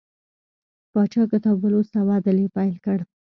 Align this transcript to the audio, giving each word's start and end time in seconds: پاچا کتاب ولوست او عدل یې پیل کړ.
پاچا 0.91 1.21
کتاب 1.31 1.57
ولوست 1.59 1.93
او 2.01 2.07
عدل 2.17 2.37
یې 2.43 2.49
پیل 2.55 2.75
کړ. 2.85 2.97